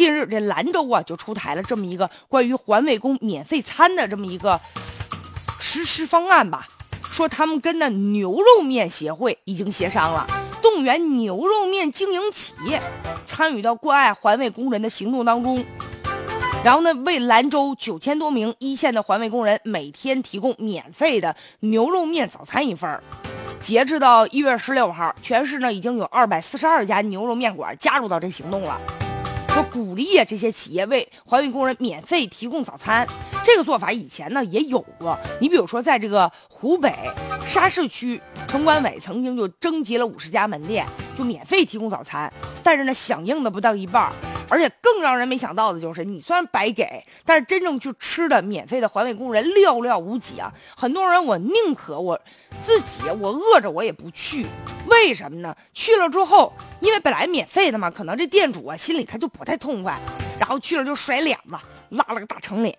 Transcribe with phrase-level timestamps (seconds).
[0.00, 4.58] 近日这兰州啊就出台了这么一个关于环卫工免费餐的这么一个
[5.58, 6.66] 实施方案吧，
[7.12, 10.26] 说他们跟那牛肉面协会已经协商了，
[10.62, 12.80] 动员牛肉面经营企业
[13.26, 15.62] 参与到关爱环卫工人的行动当中。
[16.64, 23.04] 然后呢，为兰州九千多名一线的环卫工人每天提供免费的牛肉面早餐一份儿。
[23.60, 28.80] 截至到一月十六号，全市呢已经有二百四十二家牛肉面馆加入到这行动了。
[29.52, 33.06] 说鼓励啊这些企业为环卫工人免费提供早餐，
[33.44, 35.18] 这个做法以前呢也有过。
[35.40, 36.94] 你比如说，在这个湖北
[37.46, 40.86] 沙市区，城管委曾经就征集了五十家门店，
[41.18, 44.12] 就免费提供早餐，但是呢响应的不到一半。
[44.50, 50.52] 而且更让人没想到的就是，你虽然白给，但是真正去吃的免费的环卫工人寥寥无几啊！
[50.76, 52.20] 很多人我宁可我
[52.66, 54.44] 自己我饿着我也不去，
[54.86, 55.56] 为什么呢？
[55.72, 59.96] 去了之后，因为本来免费的嘛，可能这店主啊心里他就不太痛快，
[60.38, 61.56] 然后去了就甩脸子，
[61.90, 62.76] 拉了个大长脸。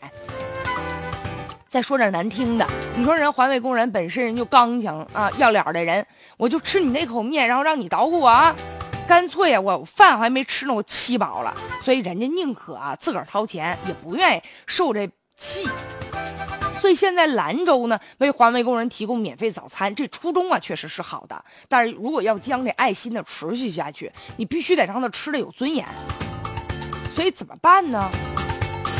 [1.69, 8.53] 再说点难听的，你说人环卫工人本身人就刚强啊，要脸的人，我就吃你那口面，然后让你捣鼓我啊！
[9.11, 15.67] 干脆啊，我饭还没吃呢，我吃饱了，所以人家宁可啊自个儿掏钱，也不愿意受这气。
[16.79, 21.43] 所以现在兰州呢为环卫工人提供免费早餐，这初衷啊确实是好的。
[21.67, 25.85] 但是如果要将这爱心的持续下去，你必须得让他吃的有尊严。
[27.13, 28.09] 所以怎么办呢？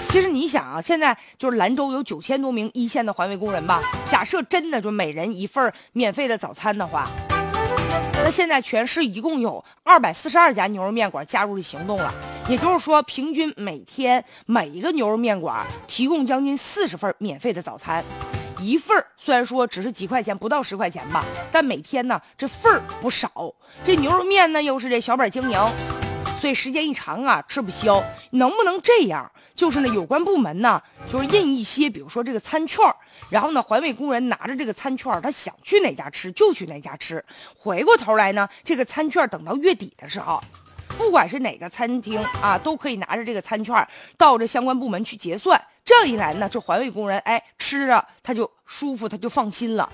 [0.09, 7.07] 其实你想啊，现在就是兰州有九千多名一线的环卫工人吧，假设真的就每人一份免费的早餐的话。
[8.23, 12.13] 那现在全市一共有二百四十二家牛肉面馆加入这行动了，
[12.47, 18.03] 也就是说，平均每天每一个牛肉面馆提供将近四十份免费的早餐，
[18.59, 23.31] 一份虽然说只是几块钱，不到十块钱吧，但每天呢这份儿不少。
[23.83, 25.59] 这牛肉面呢又是这小本经营，
[26.39, 28.03] 所以时间一长啊吃不消。
[28.31, 29.29] 能不能这样？
[29.55, 32.83] 就是呢有关部门呢就是印一些，比如说这个餐券
[33.29, 37.23] 然后呢，环卫工人拿着这个餐券，他想去哪家吃就去哪家吃。
[37.55, 40.41] 回过头来呢，这个餐券等到月底的时候，
[40.97, 45.61] 不管是哪个餐厅啊，都可以拿着这个餐券到这相关部门去结算。
[45.83, 49.89] 这样一来呢，这环卫工人哎吃着他就舒服，他就放心了。